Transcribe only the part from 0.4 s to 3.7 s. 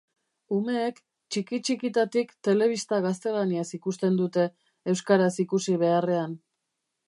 Umeek txiki-txikitatik telebista gaztelaniaz